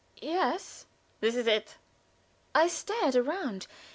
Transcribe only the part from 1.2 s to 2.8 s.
is it." I